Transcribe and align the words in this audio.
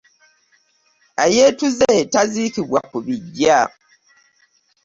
Eyeetuze 1.23 1.91
taziikibwa 2.13 2.79
ku 2.89 2.97
biggya. 3.05 3.59